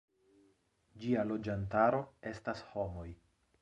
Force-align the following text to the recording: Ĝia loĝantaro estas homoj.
Ĝia 1.03 1.27
loĝantaro 1.33 2.03
estas 2.35 2.69
homoj. 2.75 3.11